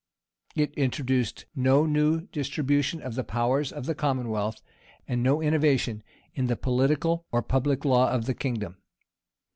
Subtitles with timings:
[0.55, 4.59] It introduced no new distribution of the powers of the common wealth,
[5.07, 6.01] and no innovation
[6.33, 8.77] in the political or public law of the kingdom.